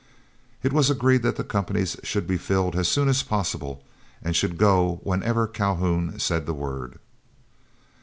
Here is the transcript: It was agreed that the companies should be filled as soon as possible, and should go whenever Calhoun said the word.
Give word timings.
It 0.63 0.73
was 0.73 0.89
agreed 0.89 1.21
that 1.21 1.35
the 1.35 1.43
companies 1.43 1.95
should 2.01 2.25
be 2.25 2.39
filled 2.39 2.75
as 2.75 2.87
soon 2.87 3.07
as 3.07 3.21
possible, 3.21 3.83
and 4.23 4.35
should 4.35 4.57
go 4.57 4.99
whenever 5.03 5.45
Calhoun 5.45 6.17
said 6.17 6.47
the 6.47 6.55
word. 6.55 6.97